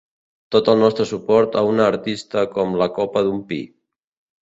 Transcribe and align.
Tot 0.55 0.71
el 0.73 0.81
nostre 0.83 1.05
suport 1.09 1.59
a 1.63 1.63
una 1.73 1.87
artista 1.91 2.47
com 2.59 2.77
la 2.83 2.91
copa 2.99 3.27
del 3.33 3.41
pi. 3.55 3.65